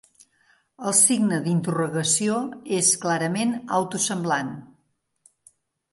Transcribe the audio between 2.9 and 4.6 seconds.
clarament auto-semblant.